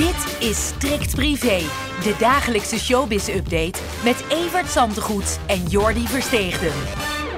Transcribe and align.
Dit 0.00 0.48
is 0.48 0.66
Strikt 0.66 1.14
Privé, 1.14 1.58
de 2.02 2.14
dagelijkse 2.18 2.78
showbiz-update 2.78 3.80
met 4.04 4.24
Evert 4.28 4.70
Zantegoed 4.70 5.38
en 5.46 5.66
Jordi 5.66 6.06
Versteegden. 6.06 6.72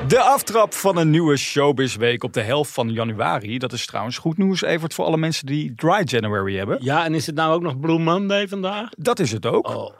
De 0.08 0.20
aftrap 0.20 0.74
van 0.74 0.96
een 0.96 1.10
nieuwe 1.10 1.36
Showbiz-week 1.36 2.24
op 2.24 2.32
de 2.32 2.40
helft 2.40 2.72
van 2.72 2.90
januari. 2.90 3.58
Dat 3.58 3.72
is 3.72 3.86
trouwens 3.86 4.18
goed 4.18 4.38
nieuws, 4.38 4.62
Evert, 4.62 4.94
voor 4.94 5.04
alle 5.04 5.16
mensen 5.16 5.46
die 5.46 5.74
Dry 5.74 6.02
January 6.04 6.56
hebben. 6.56 6.78
Ja, 6.80 7.04
en 7.04 7.14
is 7.14 7.26
het 7.26 7.34
nou 7.34 7.54
ook 7.54 7.62
nog 7.62 7.80
Blue 7.80 7.98
Monday 7.98 8.48
vandaag? 8.48 8.88
Dat 8.90 9.18
is 9.18 9.32
het 9.32 9.46
ook. 9.46 9.68
Oh, 9.68 9.98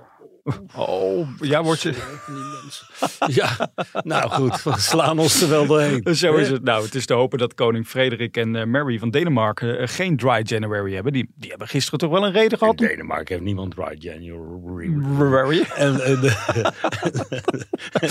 Oh, 0.76 1.28
ja, 1.40 1.62
wordt 1.62 1.80
je... 1.82 1.94
Ja, 3.26 3.70
nou 3.92 4.30
goed, 4.30 4.62
we 4.62 4.72
slaan 4.80 5.18
ons 5.18 5.42
er 5.42 5.48
wel 5.48 5.66
doorheen. 5.66 6.02
Zo 6.16 6.34
is 6.34 6.48
het. 6.50 6.62
Nou, 6.64 6.84
het 6.84 6.94
is 6.94 7.06
te 7.06 7.14
hopen 7.14 7.38
dat 7.38 7.54
koning 7.54 7.86
Frederik 7.86 8.36
en 8.36 8.56
eh, 8.56 8.64
Mary 8.66 8.98
van 8.98 9.10
Denemarken 9.10 9.78
eh, 9.78 9.88
geen 9.88 10.16
Dry 10.16 10.40
January 10.42 10.94
hebben. 10.94 11.12
Die, 11.12 11.30
die 11.34 11.50
hebben 11.50 11.68
gisteren 11.68 11.98
toch 11.98 12.10
wel 12.10 12.24
een 12.26 12.32
reden 12.32 12.50
In 12.50 12.58
gehad. 12.58 12.80
om- 12.80 12.86
Denemarken 12.86 13.34
heeft 13.34 13.46
niemand 13.46 13.74
Dry 13.74 13.96
January. 13.98 15.60
En, 15.74 16.00
en, 16.00 16.20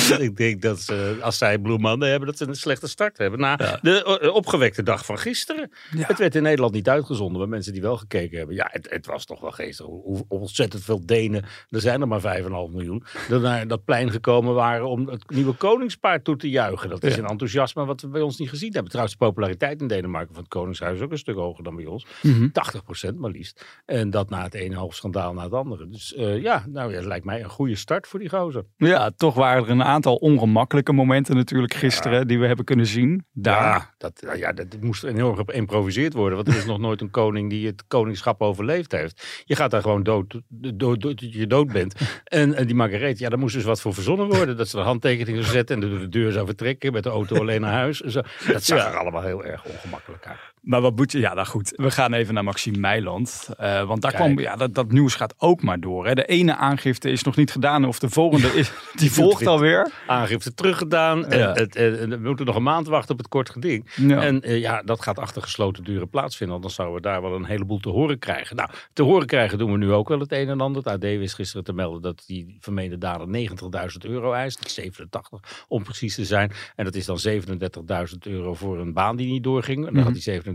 en 0.10 0.22
ik 0.28 0.38
denk 0.38 0.62
dat 0.62 0.80
ze, 0.80 1.18
als 1.22 1.38
zij 1.38 1.58
Blue 1.60 1.78
Monday 1.80 2.10
hebben, 2.10 2.28
dat 2.28 2.38
ze 2.38 2.48
een 2.48 2.56
slechte 2.56 2.88
start 2.88 3.18
hebben. 3.18 3.40
Na 3.40 3.56
de 3.82 4.20
eh, 4.22 4.34
opgewekte 4.36 4.84
dag 4.84 5.06
van 5.06 5.18
gisteren. 5.18 5.72
Ja. 5.96 6.06
Het 6.08 6.18
werd 6.18 6.36
in 6.36 6.44
Nederland 6.44 6.74
niet 6.74 6.90
uitgezonden, 6.90 7.40
maar 7.40 7.50
mensen 7.50 7.74
die 7.74 7.82
wel 7.82 7.98
gekeken 7.98 8.38
hebben. 8.38 8.56
Ja, 8.56 8.68
het, 8.72 8.88
het 8.90 9.06
was 9.06 9.26
toch 9.26 9.42
wel 9.42 9.52
geestig. 9.52 9.86
Hoe 9.86 10.26
ontzettend 10.28 10.84
veel 10.84 11.06
Denen, 11.06 11.46
er 11.70 11.82
zijn 11.82 12.02
er 12.02 12.08
maar 12.08 12.21
5,5 12.22 12.50
miljoen, 12.72 13.04
er 13.30 13.40
naar 13.40 13.68
dat 13.68 13.86
plein 13.86 14.12
gekomen 14.12 14.54
waren 14.54 14.88
om 14.90 15.08
het 15.08 15.30
nieuwe 15.30 15.54
koningspaar 15.54 16.22
toe 16.22 16.36
te 16.36 16.50
juichen. 16.50 16.90
Dat 16.90 17.04
is 17.04 17.16
Ja. 17.16 17.22
een 17.24 17.30
enthousiasme 17.30 17.86
wat 17.86 18.02
we 18.02 18.08
bij 18.08 18.22
ons 18.22 18.38
niet 18.38 18.50
gezien 18.50 18.72
hebben. 18.74 18.90
Trouwens, 18.92 19.18
de 19.18 19.26
populariteit 19.26 19.82
in 19.82 19.88
Denemarken 19.88 20.34
van 20.34 20.44
het 20.44 20.52
Koningshuis 20.52 20.98
is 20.98 21.04
ook 21.04 21.12
een 21.12 21.18
stuk 21.18 21.36
hoger 21.36 21.64
dan 21.64 21.76
bij 21.76 21.86
ons. 21.86 22.06
Mhm. 22.22 22.48
80% 22.52 23.18
maar 23.20 23.32
liefst. 23.32 23.66
En 23.86 24.10
dat 24.10 24.30
na 24.30 24.44
het 24.44 24.54
ene 24.54 24.76
half 24.76 24.96
schandaal 24.96 25.34
na 25.34 25.44
het 25.44 25.54
andere. 25.54 25.88
Dus 25.88 26.14
eh, 26.16 26.42
ja, 26.42 26.66
nou 26.70 26.90
ja, 26.92 26.96
het 26.98 27.06
lijkt 27.06 27.26
mij 27.26 27.44
een 27.44 27.50
goede 27.50 27.76
start 27.76 28.08
voor 28.08 28.20
die 28.20 28.30
gozer. 28.30 28.64
Ja, 28.78 29.12
toch 29.16 29.36
waren 29.36 29.64
er 29.64 29.70
een 29.70 29.84
aantal 29.84 30.16
ongemakkelijke 30.16 30.94
momenten 30.94 31.36
natuurlijk 31.36 31.74
gisteren 31.74 32.28
die 32.28 32.40
we 32.40 32.48
hebben 32.48 32.66
kunnen 32.66 32.86
zien. 32.86 33.26
Daar. 33.32 33.62
Ja, 33.64 33.94
dat, 33.98 34.22
nou 34.26 34.38
ja, 34.38 34.52
dat 34.54 34.66
moest 34.82 35.04
enorm 35.04 35.36
geïmproviseerd 35.46 36.14
worden. 36.14 36.36
Want 36.36 36.48
er 36.48 36.56
is 36.58 36.66
nog 36.74 36.80
nooit 36.80 37.02
een 37.02 37.10
koning 37.12 37.50
die 37.50 37.68
het 37.68 37.84
koningschap 37.88 38.42
overleefd 38.42 38.92
heeft. 38.92 39.42
Je 39.46 39.56
gaat 39.56 39.72
daar 39.72 39.82
gewoon 39.82 40.04
dood, 40.04 40.40
dood, 40.50 40.80
dood 41.02 41.18
tot 41.18 41.34
je 41.34 41.48
dood 41.48 41.72
bent. 41.72 41.96
En, 42.24 42.54
en 42.54 42.66
die 42.66 42.76
Margaret, 42.76 43.20
ja, 43.20 43.30
daar 43.30 43.40
moest 43.40 43.56
dus 43.56 43.64
wat 43.64 43.82
voor 43.82 43.94
verzonnen 43.94 44.28
worden. 44.28 44.58
Dat 44.58 44.68
ze 44.68 44.76
de 44.76 44.82
handtekening 44.82 45.38
zou 45.38 45.52
zetten 45.52 45.84
en 45.84 46.00
de 46.00 46.10
deur 46.10 46.32
zou 46.32 46.46
vertrekken. 46.46 46.94
Met 46.94 47.04
de 47.04 47.10
auto 47.10 47.40
alleen 47.40 47.62
naar 47.62 47.74
huis. 47.74 48.02
en 48.02 48.12
Zo. 48.12 48.22
Dat 48.48 48.64
zag 48.64 48.86
er 48.86 48.98
allemaal 48.98 49.22
heel 49.22 49.46
erg 49.46 49.66
ongemakkelijk 49.66 50.28
uit. 50.28 50.51
Maar 50.62 50.82
wat 50.82 50.96
Boetje, 50.96 51.20
ja, 51.20 51.34
nou 51.34 51.48
goed. 51.48 51.74
We 51.76 51.92
gaan 51.92 52.14
even 52.14 52.34
naar 52.34 52.44
Maxime 52.44 52.78
Meiland. 52.78 53.50
Eh, 53.58 53.84
want 53.84 54.02
daar 54.02 54.14
kwam, 54.14 54.40
ja, 54.40 54.56
dat, 54.56 54.74
dat 54.74 54.92
nieuws 54.92 55.16
gaat 55.16 55.34
ook 55.38 55.62
maar 55.62 55.80
door. 55.80 56.06
Hè. 56.06 56.14
De 56.14 56.26
ene 56.26 56.56
aangifte 56.56 57.10
is 57.10 57.24
nog 57.24 57.36
niet 57.36 57.52
gedaan, 57.52 57.86
of 57.86 58.00
de 58.00 58.10
volgende 58.10 58.48
is, 58.48 58.72
die 58.94 59.12
volgt 59.22 59.48
alweer. 59.48 59.92
Aangifte 60.08 60.54
teruggedaan. 60.54 61.26
Eh, 61.26 61.42
en, 61.42 61.54
het, 61.54 61.76
eh, 61.76 61.92
we 61.92 62.20
moeten 62.24 62.46
nog 62.46 62.56
een 62.56 62.64
maand 62.64 62.88
wachten 62.88 63.12
op 63.12 63.18
het 63.18 63.28
kort 63.28 63.50
geding. 63.50 63.90
En 64.10 64.42
ja, 64.44 64.82
dat 64.82 65.02
gaat 65.02 65.20
achter 65.20 65.42
gesloten 65.42 65.84
deuren 65.84 66.10
plaatsvinden. 66.10 66.62
dan 66.62 66.70
zouden 66.70 66.96
we 66.96 67.02
daar 67.02 67.22
wel 67.22 67.36
een 67.36 67.46
heleboel 67.46 67.80
te 67.80 67.90
horen 67.90 68.20
krijgen. 68.20 68.56
Nou, 68.56 68.70
te 68.94 69.04
horen 69.04 69.28
krijgen 69.28 69.58
doen 69.58 69.72
we 69.72 69.78
nu 69.78 69.92
ook 69.92 70.08
wel 70.08 70.20
het 70.20 70.32
een 70.32 70.50
en 70.50 70.62
ander. 70.62 70.84
Het 70.84 70.94
AD 70.94 71.02
wist 71.02 71.36
gisteren 71.36 71.64
te 71.64 71.74
melden 71.74 72.02
dat 72.02 72.24
die 72.26 72.58
vermeende 72.60 72.98
dader 72.98 73.28
90.000 73.28 73.56
euro 74.02 74.34
eist. 74.34 74.72
87 74.72 75.66
om 75.68 75.84
precies 75.84 76.16
te 76.16 76.26
zijn. 76.26 76.52
En 76.76 76.86
dat 76.86 76.96
is 76.96 77.06
dan 77.06 77.20
37.000 77.28 78.18
euro 78.20 78.54
voor 78.54 78.80
een 78.80 78.94
baan 78.94 79.16
die 79.16 79.32
niet 79.32 79.44
doorging. 79.44 79.78
En 79.78 79.84
dan 79.84 79.94
mhm. 79.94 80.04
had 80.04 80.14
die 80.14 80.22
37 80.22 80.51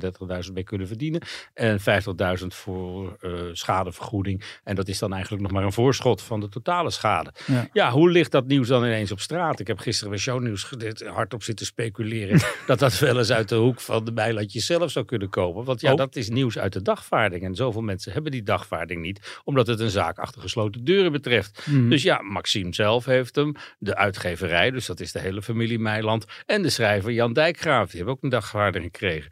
33.000 0.46 0.52
bij 0.52 0.62
kunnen 0.62 0.86
verdienen. 0.86 1.20
En 1.54 1.78
50.000 1.80 2.46
voor 2.46 3.16
eh, 3.20 3.30
schadevergoeding. 3.52 4.44
En 4.64 4.74
dat 4.74 4.88
is 4.88 4.98
dan 4.98 5.12
eigenlijk 5.12 5.42
nog 5.42 5.52
maar 5.52 5.64
een 5.64 5.72
voorschot 5.72 6.22
van 6.22 6.40
de 6.40 6.48
totale 6.48 6.90
schade. 6.90 7.32
Ja. 7.72 7.90
hoe 7.90 8.10
ligt 8.10 8.30
dat 8.30 8.46
nieuws 8.46 8.68
dan 8.68 8.84
ineens 8.84 9.12
op 9.12 9.20
straat? 9.20 9.60
Ik 9.60 9.66
heb 9.66 9.78
gisteren 9.78 10.10
bij 10.10 10.18
shownieuws 10.18 10.70
hardop 11.04 11.42
zitten 11.42 11.66
speculeren 11.66 12.40
dat 12.66 12.78
dat 12.78 12.98
wel 12.98 13.18
eens 13.18 13.32
uit 13.32 13.48
de 13.48 13.54
hoek 13.54 13.80
van 13.80 14.04
de 14.04 14.12
bijlandje 14.12 14.60
zelf 14.60 14.90
zou 14.90 15.04
kunnen 15.04 15.28
komen. 15.28 15.64
Want 15.64 15.80
ja, 15.80 15.90
oh. 15.90 15.96
dat 15.96 16.16
is 16.16 16.28
nieuws 16.28 16.58
uit 16.58 16.72
de 16.72 16.82
dagvaarding. 16.82 17.42
En 17.42 17.54
zoveel 17.54 17.82
mensen 17.82 18.12
hebben 18.12 18.32
die 18.32 18.42
dagvaarding 18.42 19.02
niet, 19.02 19.40
omdat 19.44 19.66
het 19.66 19.80
een 19.80 19.90
zaak 19.90 20.18
achter 20.18 20.40
gesloten 20.40 20.84
deuren 20.84 21.12
betreft. 21.12 21.66
Mhm. 21.66 21.88
Dus 21.88 22.02
ja, 22.02 22.22
Maxime 22.22 22.74
zelf 22.74 23.04
heeft 23.04 23.36
hem, 23.36 23.54
de 23.78 23.96
uitgeverij, 23.96 24.70
dus 24.70 24.86
dat 24.86 25.00
is 25.00 25.12
de 25.12 25.20
hele 25.20 25.42
familie 25.42 25.78
Meiland, 25.78 26.24
en 26.46 26.62
de 26.62 26.70
schrijver 26.70 27.12
Jan 27.12 27.32
Dijkgraaf, 27.32 27.86
die 27.86 27.96
hebben 27.96 28.14
ook 28.14 28.22
een 28.22 28.28
dagvaarding 28.28 28.84
gekregen. 28.84 29.30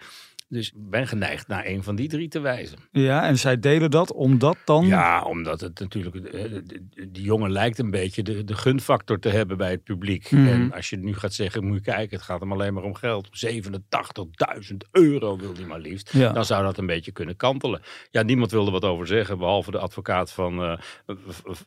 Dus 0.55 0.69
ik 0.69 0.91
ben 0.91 1.07
geneigd 1.07 1.49
naar 1.49 1.67
een 1.67 1.83
van 1.83 1.97
die 1.97 2.09
drie 2.09 2.29
te 2.29 2.41
wijzen. 2.41 2.79
Ja, 2.93 3.27
en 3.27 3.39
zij 3.39 3.59
delen 3.59 3.91
dat 3.91 4.13
omdat 4.13 4.57
dan... 4.65 4.87
Ja, 4.87 5.23
omdat 5.23 5.61
het 5.61 5.81
natuurlijk. 5.81 6.17
eh, 6.17 6.45
Die 7.09 7.23
jongen 7.23 7.53
lijkt 7.53 7.79
een 7.79 7.91
beetje 7.91 8.23
de, 8.23 8.45
de 8.45 8.55
gunfactor 8.55 9.19
te 9.19 9.29
hebben 9.29 9.57
bij 9.57 9.71
het 9.71 9.85
publiek. 9.85 10.31
Mhm. 10.31 10.47
En 10.47 10.73
als 10.73 10.91
je 10.91 10.97
nu 10.97 11.15
gaat 11.15 11.33
zeggen: 11.33 11.65
moet 11.65 11.77
je 11.77 11.83
kijken, 11.83 12.17
het 12.17 12.27
gaat 12.27 12.41
hem 12.41 12.53
alleen 12.53 12.75
maar 12.75 12.83
om 12.83 12.95
geld. 12.95 13.29
87.000 13.47 14.77
euro 14.91 15.37
wil 15.37 15.55
hij 15.55 15.65
maar 15.65 15.81
liefst. 15.81 16.13
Ja. 16.13 16.33
Dan 16.33 16.45
zou 16.45 16.65
dat 16.65 16.79
een 16.79 16.87
beetje 16.87 17.13
kunnen 17.13 17.37
kantelen. 17.37 17.83
Ja, 18.11 18.23
niemand 18.23 18.51
wilde 18.51 18.71
wat 18.71 18.85
over 18.85 19.07
zeggen, 19.07 19.39
behalve 19.39 19.71
de 19.71 19.79
advocaat 19.79 20.33
van, 20.33 20.63
eh, 20.63 20.79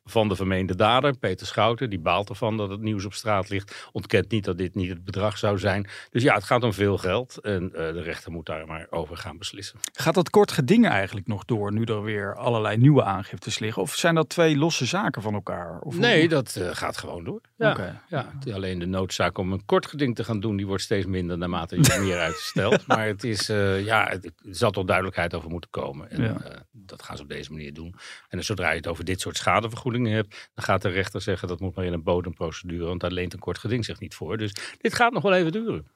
van 0.05 0.27
de 0.27 0.35
vermeende 0.35 0.75
dader, 0.75 1.17
Peter 1.17 1.47
Schouten. 1.47 1.89
Die 1.89 1.99
baalt 1.99 2.29
ervan 2.29 2.57
dat 2.57 2.69
het 2.69 2.81
nieuws 2.81 3.05
op 3.05 3.13
straat 3.13 3.49
ligt. 3.49 3.89
Ontkent 3.91 4.31
niet 4.31 4.45
dat 4.45 4.57
dit 4.57 4.75
niet 4.75 4.89
het 4.89 5.03
bedrag 5.03 5.37
zou 5.37 5.59
zijn. 5.59 5.87
Dus 6.11 6.23
ja, 6.23 6.33
het 6.33 6.43
gaat 6.43 6.63
om 6.63 6.73
veel 6.73 6.97
geld. 6.97 7.37
En 7.37 7.73
eh, 7.73 7.93
de 7.93 8.01
rechter 8.01 8.31
moet 8.31 8.45
daar 8.45 8.67
maar 8.67 8.76
over 8.89 9.17
gaan 9.17 9.37
beslissen. 9.37 9.79
Gaat 9.93 10.13
dat 10.13 10.29
kort 10.29 10.51
geding 10.51 10.87
eigenlijk 10.87 11.27
nog 11.27 11.45
door, 11.45 11.73
nu 11.73 11.83
er 11.83 12.03
weer 12.03 12.35
allerlei 12.35 12.77
nieuwe 12.77 13.03
aangiftes 13.03 13.59
liggen? 13.59 13.81
Of 13.81 13.95
zijn 13.95 14.15
dat 14.15 14.29
twee 14.29 14.57
losse 14.57 14.85
zaken 14.85 15.21
van 15.21 15.33
elkaar? 15.33 15.79
Of 15.79 15.97
Nee, 15.97 16.29
dat 16.29 16.55
eh, 16.55 16.69
gaat 16.71 16.97
gewoon 16.97 17.23
door. 17.23 17.41
Ja. 17.57 17.71
Oké. 17.71 18.01
Ja, 18.07 18.31
het 18.33 18.47
is 18.47 18.53
alleen 18.53 18.79
de 18.79 18.85
noodzaak 18.85 19.37
om 19.37 19.51
een 19.51 19.65
kort 19.65 19.85
geding 19.85 20.15
te 20.15 20.23
gaan 20.23 20.39
doen, 20.39 20.57
die 20.57 20.67
wordt 20.67 20.83
steeds 20.83 21.05
minder 21.05 21.37
naarmate 21.37 21.75
je 21.75 21.97
meer 21.99 22.19
uitstelt. 22.27 22.87
Maar 22.87 23.05
het 23.05 23.23
is, 23.23 23.49
eh, 23.49 23.85
ja, 23.85 24.07
het, 24.09 24.25
er 24.25 24.31
zal 24.55 24.71
toch 24.71 24.85
duidelijkheid 24.85 25.35
over 25.35 25.49
moeten 25.49 25.69
komen. 25.69 26.09
En 26.09 26.21
Ja. 26.21 26.37
Dat 26.89 27.03
gaan 27.03 27.17
ze 27.17 27.23
op 27.23 27.29
deze 27.29 27.51
manier 27.51 27.73
doen. 27.73 27.95
En 28.29 28.43
zodra 28.43 28.69
je 28.69 28.77
het 28.77 28.87
over 28.87 29.05
dit 29.05 29.21
soort 29.21 29.37
schadevergoedingen 29.37 30.13
hebt, 30.13 30.49
dan 30.53 30.63
gaat 30.63 30.81
de 30.81 30.89
rechter 30.89 31.21
zeggen 31.21 31.47
dat 31.47 31.59
moet 31.59 31.75
maar 31.75 31.85
in 31.85 31.93
een 31.93 32.03
bodemprocedure, 32.03 32.85
want 32.85 33.01
daar 33.01 33.11
leent 33.11 33.33
een 33.33 33.39
kort 33.39 33.57
geding 33.57 33.85
zich 33.85 33.99
niet 33.99 34.15
voor. 34.15 34.37
Dus 34.37 34.55
dit 34.77 34.93
gaat 34.93 35.13
nog 35.13 35.23
wel 35.23 35.33
even 35.33 35.51
duren. 35.51 35.87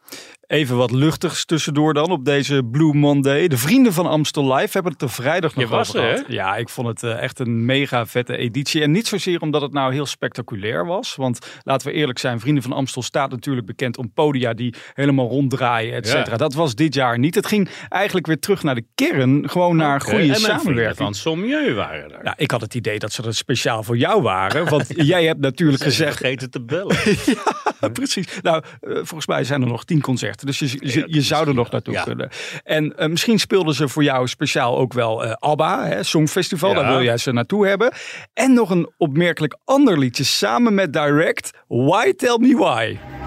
Even 0.47 0.77
wat 0.77 0.91
luchtigs 0.91 1.45
tussendoor 1.45 1.93
dan 1.93 2.11
op 2.11 2.25
deze 2.25 2.63
Blue 2.71 2.93
Monday. 2.93 3.47
De 3.47 3.57
vrienden 3.57 3.93
van 3.93 4.05
Amstel 4.05 4.53
Live 4.53 4.69
hebben 4.73 4.91
het 4.91 5.01
er 5.01 5.09
vrijdag 5.09 5.55
nog 5.55 5.63
Je 5.63 5.69
was 5.69 5.95
over 5.95 6.09
gehad. 6.09 6.25
Ja, 6.27 6.55
ik 6.55 6.69
vond 6.69 6.87
het 6.87 7.03
eh, 7.03 7.21
echt 7.21 7.39
een 7.39 7.65
mega 7.65 8.05
vette 8.05 8.37
editie. 8.37 8.81
En 8.81 8.91
niet 8.91 9.07
zozeer 9.07 9.41
omdat 9.41 9.61
het 9.61 9.73
nou 9.73 9.93
heel 9.93 10.05
spectaculair 10.05 10.85
was. 10.85 11.15
Want 11.15 11.59
laten 11.63 11.87
we 11.87 11.93
eerlijk 11.93 12.19
zijn, 12.19 12.39
Vrienden 12.39 12.63
van 12.63 12.71
Amstel 12.71 13.01
staat 13.01 13.31
natuurlijk 13.31 13.67
bekend 13.67 13.97
om 13.97 14.13
podia 14.13 14.53
die 14.53 14.75
helemaal 14.93 15.27
ronddraaien, 15.27 15.93
et 15.93 16.07
cetera. 16.07 16.31
Ja. 16.31 16.37
Dat 16.37 16.53
was 16.53 16.75
dit 16.75 16.93
jaar 16.93 17.19
niet. 17.19 17.35
Het 17.35 17.45
ging 17.45 17.69
eigenlijk 17.89 18.27
weer 18.27 18.39
terug 18.39 18.63
naar 18.63 18.75
de 18.75 18.85
kern. 18.95 19.49
Gewoon 19.49 19.75
naar 19.75 20.01
goede 20.01 20.17
vrienden 20.17 20.41
samenwerking. 20.81 20.97
van 20.97 21.13
Sommieu 21.13 21.73
waren 21.73 22.09
daar. 22.09 22.23
Nou, 22.23 22.35
ik 22.37 22.51
had 22.51 22.61
het 22.61 22.75
idee 22.75 22.99
dat 22.99 23.11
ze 23.11 23.23
er 23.23 23.35
speciaal 23.35 23.83
voor 23.83 23.97
jou 23.97 24.21
waren. 24.21 24.69
Want 24.69 24.87
jij 25.13 25.25
hebt 25.25 25.39
natuurlijk 25.39 25.83
gezegd 25.83 26.17
vergeten 26.17 26.49
te 26.49 26.61
bellen. 26.61 26.95
ja, 27.81 27.89
precies. 27.89 28.27
Nou, 28.41 28.63
eh, 28.81 28.93
volgens 28.93 29.27
mij 29.27 29.43
zijn 29.43 29.61
er 29.61 29.67
nog 29.67 29.85
tien 29.85 30.01
concerten. 30.01 30.45
Dus 30.45 30.59
je, 30.59 30.77
je, 30.79 31.03
je 31.07 31.21
zou 31.21 31.47
er 31.47 31.53
nog 31.53 31.71
naartoe 31.71 31.93
ja. 31.93 32.03
kunnen. 32.03 32.29
En 32.63 32.97
eh, 32.97 33.07
misschien 33.07 33.39
speelden 33.39 33.73
ze 33.73 33.87
voor 33.87 34.03
jou 34.03 34.27
speciaal 34.27 34.77
ook 34.77 34.93
wel 34.93 35.23
eh, 35.23 35.31
ABBA, 35.31 35.85
hè, 35.85 36.03
Songfestival. 36.03 36.69
Ja. 36.69 36.75
Daar 36.75 36.91
wil 36.91 37.03
jij 37.03 37.17
ze 37.17 37.31
naartoe 37.31 37.67
hebben. 37.67 37.93
En 38.33 38.53
nog 38.53 38.69
een 38.69 38.89
opmerkelijk 38.97 39.57
ander 39.65 39.99
liedje 39.99 40.23
samen 40.23 40.73
met 40.73 40.93
Direct. 40.93 41.51
Why 41.67 42.13
Tell 42.13 42.37
Me 42.39 42.55
Why. 42.57 43.20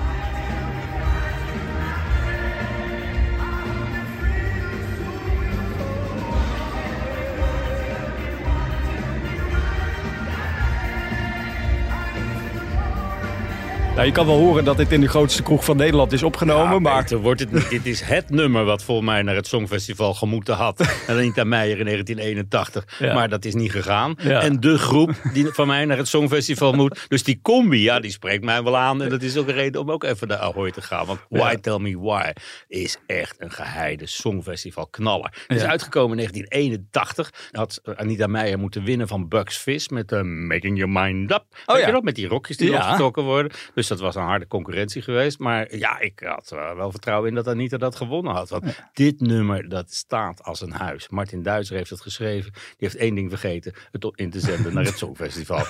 Nou, 13.95 14.07
je 14.07 14.13
kan 14.13 14.27
wel 14.27 14.39
horen 14.39 14.65
dat 14.65 14.77
dit 14.77 14.93
in 14.93 15.01
de 15.01 15.09
grootste 15.09 15.43
kroeg 15.43 15.65
van 15.65 15.77
Nederland 15.77 16.13
is 16.13 16.23
opgenomen, 16.23 16.73
Ja, 16.73 16.79
maar... 16.79 17.17
wordt 17.19 17.41
het 17.41 17.53
niet. 17.53 17.71
Dit 17.71 17.87
is 17.87 18.01
het 18.01 18.31
nummer 18.31 18.65
wat 18.65 18.83
volgens 18.83 19.07
mij 19.07 19.23
naar 19.23 19.35
het 19.35 19.47
Songfestival 19.47 20.15
gemoeten 20.15 20.55
had. 20.55 20.81
En 21.07 21.17
Anita 21.17 21.45
Meijer 21.45 21.79
in 21.79 21.85
1981. 21.85 22.99
Ja. 22.99 23.15
Maar 23.15 23.29
dat 23.29 23.45
is 23.45 23.55
niet 23.55 23.71
gegaan. 23.71 24.15
Ja. 24.19 24.41
En 24.41 24.61
de 24.61 24.79
groep 24.79 25.11
die 25.33 25.47
van 25.47 25.67
mij 25.67 25.85
naar 25.85 25.97
het 25.97 26.09
Songfestival 26.09 26.73
moet. 26.73 27.05
Dus 27.09 27.23
die 27.23 27.39
combi, 27.43 27.83
ja, 27.83 28.01
die 28.01 28.11
spreekt 28.11 28.45
mij 28.45 28.63
wel 28.63 28.77
aan. 28.77 29.03
En 29.03 29.09
dat 29.09 29.23
is 29.23 29.37
ook 29.37 29.49
een 29.49 29.55
reden 29.55 29.81
om 29.81 29.91
ook 29.91 30.05
even 30.05 30.29
naar 30.29 30.39
Ahoy 30.39 30.71
te 30.71 30.83
gaan. 30.83 31.07
Want 31.07 31.21
Why. 31.29 31.55
Tell 31.57 31.79
Me 31.79 31.99
Why 31.99 32.31
is 32.69 32.99
echt 33.07 33.37
een 33.39 33.51
geheide 33.51 34.07
Songfestival 34.07 34.87
knaller. 34.87 35.45
Het 35.47 35.57
is 35.57 35.65
uitgekomen 35.65 36.19
in 36.19 36.31
1981. 36.31 37.51
Had 37.51 37.81
Anita 37.97 38.27
Meijer 38.27 38.59
moeten 38.59 38.85
winnen 38.85 39.09
van 39.09 39.29
Bugs 39.29 39.57
Fizz 39.57 39.89
met 39.89 40.13
eh, 40.13 40.23
Making 40.23 40.79
Your 40.79 40.93
Mind 40.93 41.31
Up. 41.31 41.45
Weet 41.67 41.79
ja. 41.79 41.87
je? 41.87 42.01
Met 42.03 42.15
die 42.15 42.29
rokjes 42.29 42.57
die 42.57 42.75
opgetrokken 42.75 43.23
worden. 43.23 43.53
Dus 43.75 43.84
dat 43.89 44.01
was 44.01 44.15
een 44.15 44.23
harde 44.23 44.47
concurrentie 44.47 45.03
geweest. 45.03 45.39
Maar 45.39 45.77
ja, 45.77 45.99
ik 46.01 46.23
had 46.25 46.51
eh, 46.53 46.75
wel 46.77 46.91
vertrouwen 46.91 47.29
in 47.29 47.35
dat 47.35 47.49
Anita 47.49 47.77
dat 47.77 47.97
gewonnen 47.97 48.33
had. 48.35 48.49
Want 48.49 48.65
dit 48.93 49.21
nummer, 49.21 49.69
dat 49.69 49.93
staat 49.93 50.43
als 50.43 50.61
een 50.61 50.73
huis. 50.73 51.09
Martin 51.09 51.43
Duitser 51.43 51.77
heeft 51.77 51.91
het 51.91 52.01
geschreven. 52.01 52.53
Die 52.53 52.63
heeft 52.77 52.97
één 52.97 53.15
ding 53.15 53.31
vergeten. 53.31 53.73
Het 53.93 54.05
op- 54.05 54.17
in 54.17 54.31
te 54.31 54.41
zenden 54.41 54.75
naar 54.75 54.85
het 54.85 54.99
Songfestival. 55.05 55.65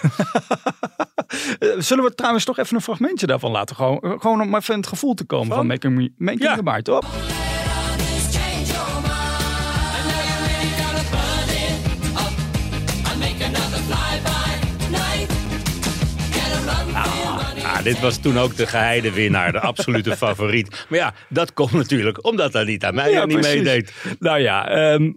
Eh, 1.59 1.69
Zullen 1.79 2.05
we 2.05 2.15
trouwens 2.15 2.45
toch 2.45 2.59
even 2.59 2.75
een 2.77 2.83
fragmentje 2.83 3.27
daarvan 3.27 3.51
laten? 3.51 3.77
Gewoon, 3.77 4.01
eh, 4.01 4.21
gewoon 4.21 4.41
om 4.41 4.55
even 4.55 4.75
in 4.75 4.81
het 4.81 4.89
gevoel 4.89 5.15
te 5.15 5.25
komen 5.25 5.47
van, 5.47 5.57
Van? 5.57 5.67
Making, 5.67 5.95
Me, 5.97 6.13
making 6.17 6.43
Ja. 6.43 6.95
Up. 6.97 7.54
Dit 17.85 18.01
was 18.01 18.19
toen 18.19 18.39
ook 18.39 18.57
de 18.57 18.67
geheide 18.67 19.13
winnaar. 19.13 19.53
De 19.53 19.61
absolute 19.61 20.17
favoriet. 20.27 20.87
Maar 20.89 20.99
ja, 20.99 21.15
dat 21.29 21.53
komt 21.53 21.73
natuurlijk 21.73 22.25
omdat 22.25 22.55
Anita 22.57 22.91
Meijer 22.91 23.21
Ja, 23.21 23.25
niet 23.27 23.41
precies. 23.41 23.55
meedeed. 23.63 23.93
Nou 24.19 24.39
ja, 24.39 24.69
ehm, 24.69 25.13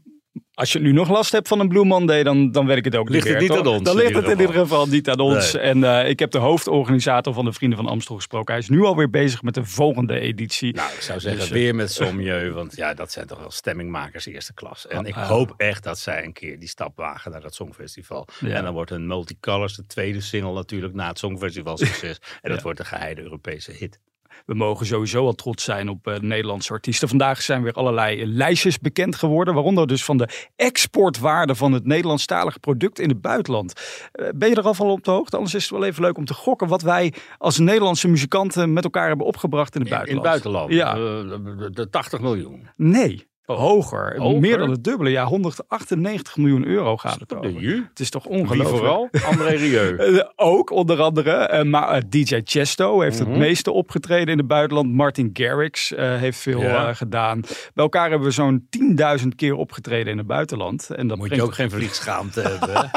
als 0.58 0.72
je 0.72 0.80
nu 0.80 0.92
nog 0.92 1.10
last 1.10 1.32
hebt 1.32 1.48
van 1.48 1.60
een 1.60 1.68
Blue 1.68 1.86
Monday, 1.86 2.24
dan, 2.24 2.52
dan 2.52 2.66
weet 2.66 2.78
ik 2.78 2.86
het 2.86 2.96
ook 2.96 3.10
Ligt 3.10 3.24
niet 3.26 3.34
het 3.34 3.42
niet 3.42 3.52
aan 3.52 3.68
ons 3.68 3.84
Dan 3.84 3.96
ligt 3.96 4.16
het 4.16 4.26
in 4.26 4.40
ieder 4.40 4.56
geval 4.56 4.88
niet 4.88 5.10
aan 5.10 5.20
ons. 5.20 5.54
Nee. 5.54 5.62
En 5.62 5.84
eh, 5.84 6.10
ik 6.10 6.20
heb 6.20 6.32
de 6.32 6.38
hoofdorganisator 6.38 7.34
van 7.34 7.46
de 7.46 7.54
Vrienden 7.54 7.78
van 7.78 7.88
Amstel 7.88 8.16
gesproken. 8.16 8.54
Hij 8.54 8.62
is 8.62 8.70
nu 8.70 8.84
alweer 8.84 9.10
bezig 9.10 9.42
met 9.42 9.54
de 9.54 9.66
volgende 9.66 10.20
editie. 10.20 10.74
Nou, 10.76 10.92
ik 10.94 11.02
zou 11.02 11.20
zeggen 11.20 11.40
Dus, 11.40 11.50
eh, 11.50 11.54
weer 11.56 11.76
met 11.76 11.92
Sommieu. 11.92 12.52
Want 12.52 12.76
ja, 12.76 12.94
dat 12.94 13.12
zijn 13.12 13.28
toch 13.28 13.40
wel 13.40 13.52
stemmingmakers 13.52 14.26
eerste 14.26 14.54
klas. 14.54 14.88
En 14.88 15.06
ik 15.06 15.16
Ah. 15.16 15.28
hoop 15.28 15.54
echt 15.58 15.84
dat 15.84 16.00
zij 16.00 16.24
een 16.26 16.34
keer 16.34 16.60
die 16.60 16.70
stap 16.70 16.98
wagen 16.98 17.32
naar 17.32 17.42
dat 17.42 17.56
Songfestival. 17.56 18.28
Ja. 18.40 18.50
En 18.56 18.64
dan 18.64 18.74
wordt 18.74 18.92
een 18.92 19.08
Multicolors 19.08 19.76
de 19.76 19.86
tweede 19.86 20.22
single 20.22 20.54
natuurlijk 20.54 20.94
na 20.94 21.08
het 21.08 21.20
Songfestival 21.20 21.78
succes. 21.78 22.18
En 22.42 22.50
dat 22.50 22.58
Ja. 22.58 22.64
wordt 22.64 22.80
een 22.80 22.86
geheide 22.86 23.22
Europese 23.22 23.72
hit. 23.72 24.00
We 24.46 24.54
mogen 24.54 24.86
sowieso 24.86 25.26
al 25.26 25.34
trots 25.34 25.64
zijn 25.64 25.90
op 25.90 26.08
eh, 26.08 26.20
Nederlandse 26.20 26.74
artiesten. 26.74 27.08
Vandaag 27.08 27.42
zijn 27.42 27.64
weer 27.64 27.74
allerlei 27.74 28.26
lijstjes 28.26 28.80
bekend 28.80 29.16
geworden. 29.16 29.54
Waaronder 29.54 29.88
dus 29.88 30.04
van 30.04 30.18
de 30.18 30.28
exportwaarde 30.56 31.56
van 31.56 31.72
het 31.72 31.86
Nederlandstalige 31.86 32.60
product 32.60 33.00
in 33.00 33.10
het 33.10 33.22
buitenland. 33.22 33.74
Eh, 34.12 34.28
ben 34.36 34.50
je 34.50 34.56
er 34.56 34.64
al 34.64 34.74
van 34.74 34.88
op 34.88 35.04
de 35.04 35.12
hoogte? 35.12 35.36
Anders 35.36 35.56
is 35.56 35.62
het 35.62 35.72
wel 35.72 35.84
even 35.86 36.02
leuk 36.04 36.18
om 36.18 36.26
te 36.26 36.34
gokken 36.34 36.68
wat 36.68 36.82
wij 36.82 37.14
als 37.38 37.58
Nederlandse 37.58 38.08
muzikanten 38.08 38.74
met 38.74 38.84
elkaar 38.84 39.08
hebben 39.08 39.26
opgebracht 39.26 39.76
in 39.76 39.82
het 39.82 39.90
In, 39.92 40.16
in 40.16 40.22
buitenland. 40.22 40.70
het 40.70 40.80
buitenland. 40.84 41.60
Ja. 41.60 41.66
Eh, 41.66 41.72
de 41.72 41.90
80 41.90 42.20
miljoen. 42.20 42.70
Nee, 42.76 43.28
hoger. 43.56 44.16
Hoger? 44.20 44.40
Meer 44.40 44.58
dan 44.58 44.70
het 44.70 44.84
dubbele. 44.84 45.10
Ja, 45.10 45.26
198 45.26 46.38
miljoen 46.38 46.66
euro 46.66 46.98
gaat 46.98 47.20
het 47.20 47.36
over. 47.36 47.62
Het 47.90 48.00
is 48.00 48.10
toch 48.10 48.24
Wie 48.24 48.32
ongelooflijk. 48.40 48.78
vooral? 48.78 49.10
André 49.26 49.50
Rieu. 49.56 49.96
Eh, 50.18 50.24
ook 50.36 50.70
onder 50.72 51.02
andere. 51.02 51.32
eh, 51.32 51.64
maar 51.64 51.90
eh, 51.90 52.02
DJ 52.10 52.42
Chesto 52.44 53.00
heeft 53.02 53.20
Mhm. 53.20 53.30
het 53.30 53.40
meeste 53.40 53.72
opgetreden 53.72 54.28
in 54.28 54.38
het 54.38 54.48
buitenland. 54.48 54.94
Martin 54.94 55.30
Garrix 55.34 55.94
heeft 55.96 56.40
veel 56.40 56.62
Ja. 56.62 56.94
gedaan. 56.94 57.42
Bij 57.42 57.50
elkaar 57.84 58.10
hebben 58.10 58.28
we 58.28 58.34
zo'n 58.34 58.68
10.000 58.70 59.36
keer 59.36 59.54
opgetreden 59.54 60.12
in 60.12 60.18
het 60.18 60.28
buitenland. 60.28 60.90
En 60.90 61.08
dat 61.08 61.18
Moet 61.18 61.36
je 61.36 61.42
ook 61.44 61.54
geen 61.54 61.70
vliegschaamte 61.72 62.42
hebben. 62.50 62.90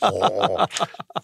Oh. 0.00 0.62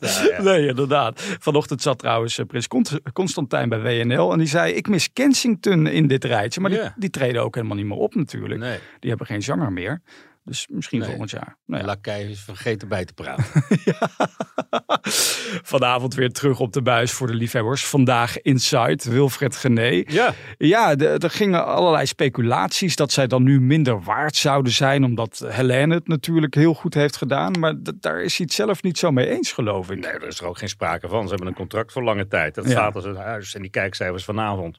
Ja, 0.01 0.23
ja. 0.31 0.43
Nee, 0.43 0.67
inderdaad. 0.69 1.21
Vanochtend 1.41 1.83
zat 1.83 1.99
trouwens 1.99 2.41
Prins 2.47 2.69
Constantijn 3.13 3.69
bij 3.69 3.81
WNL. 3.81 4.33
En 4.33 4.39
die 4.39 4.47
zei, 4.47 4.73
ik 4.73 4.89
mis 4.89 5.13
Kensington 5.13 5.87
in 5.87 6.07
dit 6.07 6.25
rijtje. 6.25 6.61
Maar 6.61 6.71
die, 6.71 6.81
die 6.97 7.11
treden 7.11 7.43
ook 7.43 7.55
helemaal 7.55 7.77
niet 7.77 7.87
meer 7.87 7.97
op 7.97 8.15
natuurlijk. 8.15 8.61
Nee, 8.61 8.68
Die 9.01 9.09
hebben 9.09 9.27
geen 9.27 9.43
zanger 9.43 9.73
meer. 9.73 10.03
Dus 10.45 10.67
misschien 10.71 10.99
Nee. 10.99 11.09
volgend 11.09 11.31
jaar. 11.31 11.57
Nou 11.67 11.81
ja. 11.81 11.87
Lakai 11.89 12.31
is 12.31 12.41
vergeten 12.41 12.89
bij 12.89 13.05
te 13.05 13.13
praten. 13.13 13.45
Vanavond 15.63 16.15
weer 16.15 16.31
terug 16.33 16.61
op 16.61 16.73
de 16.73 16.83
buis 16.83 17.13
voor 17.13 17.27
de 17.27 17.35
liefhebbers. 17.35 17.87
Vandaag 17.87 18.41
Inside, 18.43 18.99
Wilfred 19.11 19.57
Gené. 19.57 20.03
Ja. 20.07 20.35
Ja, 20.59 20.97
er 20.97 21.31
gingen 21.31 21.67
allerlei 21.67 22.07
speculaties 22.07 22.97
dat 22.97 23.13
zij 23.13 23.27
dan 23.27 23.43
nu 23.43 23.61
minder 23.61 24.03
waard 24.03 24.37
zouden 24.37 24.73
zijn. 24.73 25.05
Omdat 25.05 25.45
Helene 25.47 25.95
het 25.95 26.09
natuurlijk 26.09 26.55
heel 26.55 26.75
goed 26.75 26.95
heeft 26.95 27.17
gedaan. 27.17 27.59
Maar 27.59 27.75
daar 27.95 28.23
is 28.23 28.37
hij 28.37 28.47
het 28.47 28.55
zelf 28.55 28.83
niet 28.83 28.99
zo 28.99 29.11
mee 29.11 29.29
eens, 29.29 29.53
geloof 29.53 29.91
ik. 29.91 29.99
Nee, 30.01 30.13
daar 30.19 30.29
is 30.29 30.41
er 30.41 30.47
ook 30.47 30.59
geen 30.59 30.69
sprake 30.69 31.09
van. 31.09 31.23
Ze 31.23 31.29
hebben 31.29 31.47
een 31.47 31.55
contract 31.55 31.93
voor 31.93 32.03
lange 32.03 32.29
tijd. 32.29 32.55
Dat 32.55 32.65
Ja. 32.65 32.71
staat 32.71 32.95
als 32.95 33.05
een 33.05 33.17
huis. 33.17 33.55
En 33.55 33.63
die 33.63 33.71
kijkcijfers 33.71 34.25
vanavond. 34.25 34.79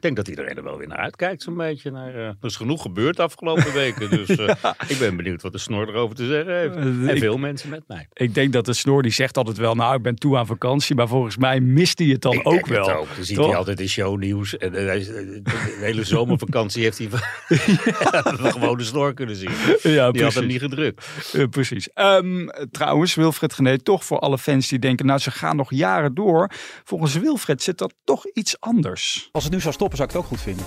Ik 0.00 0.06
denk 0.06 0.18
dat 0.18 0.28
iedereen 0.28 0.56
er 0.56 0.62
wel 0.62 0.78
weer 0.78 0.88
naar 0.88 0.98
uitkijkt, 0.98 1.42
zo'n 1.42 1.56
beetje. 1.56 1.90
Naar, 1.90 2.14
eh, 2.14 2.20
er 2.26 2.36
is 2.40 2.56
genoeg 2.56 2.82
gebeurd 2.82 3.16
de 3.16 3.22
afgelopen 3.22 3.72
weken. 3.72 4.10
Dus 4.10 4.28
eh, 4.28 4.54
ik 4.88 4.98
ben 4.98 5.16
benieuwd 5.16 5.42
wat 5.42 5.52
de 5.52 5.58
snor 5.58 5.88
erover 5.88 6.16
te 6.16 6.26
zeggen 6.26 6.58
heeft. 6.58 6.76
Eh, 6.76 6.82
En 6.82 7.08
ik- 7.08 7.18
veel 7.18 7.36
mensen 7.38 7.68
met 7.70 7.82
mij. 7.86 8.08
Ik 8.12 8.34
denk 8.34 8.52
dat 8.52 8.64
de 8.64 8.72
snor 8.72 9.02
die 9.02 9.12
zegt 9.12 9.36
altijd 9.36 9.56
wel, 9.56 9.74
nou 9.74 9.96
ik 9.96 10.02
ben 10.02 10.14
toe 10.14 10.36
aan 10.36 10.46
vakantie. 10.46 10.94
Maar 10.94 11.08
volgens 11.08 11.36
mij 11.36 11.60
mist 11.60 11.98
hij 11.98 12.08
het 12.08 12.22
dan 12.22 12.32
Ik 12.32 12.46
ook 12.46 12.52
denk 12.54 12.66
wel. 12.66 12.86
het 12.88 12.96
ook. 12.96 13.06
Je 13.16 13.24
ziet 13.24 13.36
toch? 13.36 13.46
hij 13.46 13.56
altijd 13.56 13.80
in 13.80 13.88
shownieuws. 13.88 14.56
En 14.56 14.74
eh, 14.74 15.04
de 15.04 15.78
hele 15.80 16.04
zomervakantie 16.04 16.82
heeft 16.82 16.98
hij 16.98 17.08
gewoon 18.52 18.78
de 18.78 18.84
snor 18.84 19.14
kunnen 19.14 19.36
zien. 19.36 19.50
Ja, 19.50 19.78
Die 19.82 19.94
had 20.02 20.04
hem 20.12 20.20
precies. 20.20 20.42
niet 20.46 20.60
gedrukt. 20.60 21.06
Eh, 21.32 21.44
precies. 21.48 21.92
Ehm, 21.92 22.46
trouwens, 22.70 23.14
Wilfred 23.14 23.52
Gené, 23.52 23.78
toch 23.78 24.04
voor 24.04 24.18
alle 24.18 24.38
fans 24.38 24.68
die 24.68 24.78
denken, 24.78 25.06
nou 25.06 25.18
ze 25.18 25.30
gaan 25.30 25.56
nog 25.56 25.70
jaren 25.72 26.14
door. 26.14 26.50
Volgens 26.84 27.18
Wilfred 27.18 27.62
zit 27.62 27.78
dat 27.78 27.94
toch 28.04 28.26
iets 28.32 28.60
anders. 28.60 29.28
Als 29.32 29.44
het 29.44 29.52
nu 29.52 29.60
zou 29.60 29.74
stoppen, 29.74 29.89
zou 29.96 30.08
ik 30.08 30.14
het 30.14 30.22
ook 30.22 30.28
goed 30.28 30.40
vinden. 30.40 30.64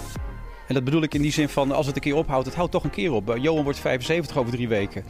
En 0.68 0.74
dat 0.74 0.84
bedoel 0.84 1.04
ik 1.04 1.14
in 1.14 1.22
die 1.22 1.32
zin 1.32 1.50
van, 1.50 1.72
als 1.72 1.86
het 1.86 1.96
een 1.96 2.02
keer 2.02 2.16
ophoudt, 2.16 2.46
het 2.46 2.56
houdt 2.56 2.72
toch 2.72 2.84
een 2.84 2.90
keer 2.90 3.12
op. 3.12 3.38
Johan 3.38 3.64
wordt 3.64 3.80
75 3.80 4.38
over 4.38 4.52
drie 4.52 4.68
weken. 4.68 5.04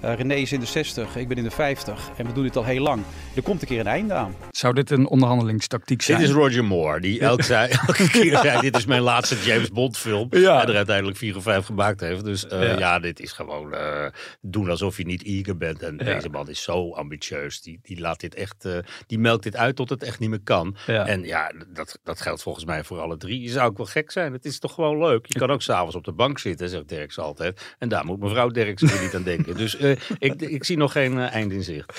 Eh, 0.00 0.14
René 0.14 0.34
is 0.34 0.52
in 0.52 0.60
de 0.60 0.66
60, 0.66 1.16
ik 1.16 1.28
ben 1.28 1.36
in 1.36 1.44
de 1.44 1.50
50. 1.50 2.10
En 2.16 2.26
we 2.26 2.32
doen 2.32 2.42
dit 2.42 2.56
al 2.56 2.64
heel 2.64 2.82
lang. 2.82 3.02
Er 3.36 3.42
komt 3.42 3.62
een 3.62 3.68
keer 3.68 3.80
een 3.80 3.86
einde 3.86 4.14
aan. 4.14 4.34
Zou 4.50 4.74
dit 4.74 4.90
een 4.90 5.08
onderhandelingstactiek 5.08 6.02
zijn? 6.02 6.18
Dit 6.18 6.28
is 6.28 6.34
Roger 6.34 6.64
Moore, 6.64 7.00
die 7.00 7.20
elk 7.20 7.42
zei, 7.52 7.70
elke 7.86 8.10
keer 8.10 8.38
zei: 8.38 8.60
Dit 8.60 8.76
is 8.76 8.86
mijn 8.86 9.00
laatste 9.02 9.36
James 9.44 9.70
Bond 9.70 9.98
film. 9.98 10.26
Ja. 10.30 10.62
En 10.62 10.68
er 10.68 10.76
uiteindelijk 10.76 11.16
vier 11.16 11.36
of 11.36 11.42
vijf 11.42 11.66
gemaakt 11.66 12.00
heeft. 12.00 12.24
Dus 12.24 12.46
eh, 12.46 12.62
Ja. 12.62 12.78
ja. 12.78 12.98
dit 12.98 13.20
is 13.20 13.32
gewoon 13.32 13.74
eh, 13.74 14.06
doen 14.40 14.70
alsof 14.70 14.96
je 14.96 15.04
niet 15.06 15.24
eager 15.24 15.56
bent. 15.56 15.82
En 15.82 15.94
Ja. 15.98 16.04
deze 16.04 16.28
man 16.28 16.48
is 16.48 16.62
zo 16.62 16.92
ambitieus. 16.92 17.60
Die, 17.62 17.78
die 17.82 18.00
laat 18.00 18.20
dit 18.20 18.34
echt, 18.34 18.64
eh, 18.64 18.78
die 19.06 19.18
melkt 19.18 19.42
dit 19.42 19.56
uit 19.56 19.76
tot 19.76 19.88
het 19.90 20.02
echt 20.02 20.18
niet 20.18 20.30
meer 20.30 20.42
kan. 20.44 20.76
Ja. 20.86 21.06
En 21.06 21.22
ja, 21.22 21.52
dat, 21.72 21.98
dat 22.04 22.20
geldt 22.20 22.42
volgens 22.42 22.64
mij 22.64 22.84
voor 22.84 23.00
alle 23.00 23.16
drie. 23.16 23.40
Je 23.40 23.48
zou 23.48 23.68
ook 23.70 23.76
wel 23.76 23.86
gek 23.86 24.10
zijn. 24.10 24.32
Het 24.32 24.44
is 24.44 24.58
toch 24.58 24.74
gewoon 24.74 24.98
leuk. 24.98 25.26
Je 25.26 25.38
kan 25.38 25.50
ook 25.50 25.62
s'avonds 25.68 25.96
op 25.96 26.04
de 26.04 26.12
bank 26.12 26.38
zitten, 26.38 26.68
zegt 26.68 26.88
Derks 26.88 27.18
altijd. 27.18 27.74
En 27.78 27.88
daar 27.88 28.04
moet 28.04 28.20
mevrouw 28.20 28.50
weer 28.50 29.00
niet 29.02 29.14
aan 29.14 29.22
denken. 29.22 29.56
Dus 29.56 29.76
ik, 30.18 30.42
ik 30.42 30.64
zie 30.64 30.76
nog 30.76 30.92
geen 30.92 31.18
eh, 31.18 31.34
eind 31.34 31.52
in 31.52 31.62
zicht. 31.62 31.92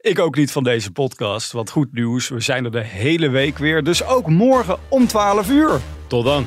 Ik 0.00 0.18
ook 0.18 0.36
niet 0.36 0.52
van 0.52 0.64
deze 0.64 0.90
podcast. 0.90 1.52
Want 1.52 1.70
goed 1.70 1.92
nieuws, 1.92 2.28
we 2.28 2.40
zijn 2.40 2.64
er 2.64 2.70
de 2.70 2.84
hele 2.84 3.28
week 3.28 3.58
weer. 3.58 3.84
Dus 3.84 4.04
ook 4.04 4.26
morgen 4.26 4.78
om 4.88 5.06
12 5.06 5.50
uur. 5.50 5.80
Tot 6.06 6.24
dan. 6.24 6.46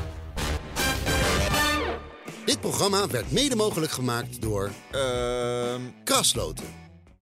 Dit 2.46 2.60
programma 2.60 3.08
werd 3.08 3.32
mede 3.32 3.56
mogelijk 3.56 3.92
gemaakt 3.92 4.42
door 4.42 4.70
Ehm 4.92 5.82
Krasloten. 6.04 6.81